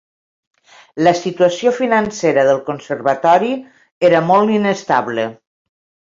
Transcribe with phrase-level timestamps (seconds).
[1.07, 3.51] La situació financera del conservatori
[4.09, 5.27] era molt inestable.